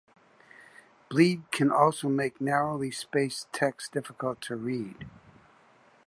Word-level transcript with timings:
Bleed 1.09 1.51
can 1.51 1.71
also 1.71 2.09
make 2.09 2.41
narrowly 2.41 2.89
spaced 2.89 3.53
text 3.53 3.91
difficult 3.91 4.41
to 4.41 4.55
read. 4.55 5.05